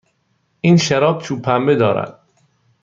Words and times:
این 0.61 0.77
شراب 0.77 1.21
چوب 1.21 1.41
پنبه 1.41 1.75
دارد. 1.75 2.19